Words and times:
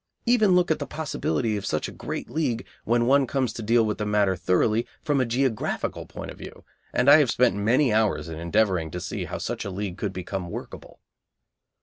Even 0.25 0.55
look 0.55 0.71
at 0.71 0.79
the 0.79 0.87
possibility 0.87 1.55
of 1.57 1.63
such 1.67 1.87
a 1.87 1.91
great 1.91 2.27
league 2.27 2.65
when 2.85 3.05
one 3.05 3.27
comes 3.27 3.53
to 3.53 3.61
deal 3.61 3.85
with 3.85 3.99
the 3.99 4.05
matter 4.07 4.35
thoroughly 4.35 4.87
from 5.03 5.21
a 5.21 5.27
geographical 5.27 6.07
point 6.07 6.31
of 6.31 6.39
view, 6.39 6.63
and 6.91 7.07
I 7.07 7.17
have 7.19 7.29
spent 7.29 7.55
many 7.55 7.93
hours 7.93 8.27
in 8.27 8.39
endeavouring 8.39 8.89
to 8.89 8.99
see 8.99 9.25
how 9.25 9.37
such 9.37 9.63
a 9.63 9.69
league 9.69 9.99
could 9.99 10.11
become 10.11 10.49
workable. 10.49 11.01